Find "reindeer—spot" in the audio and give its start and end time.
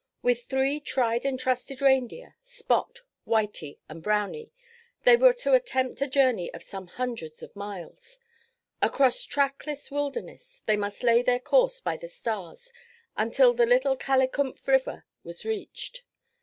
1.79-3.01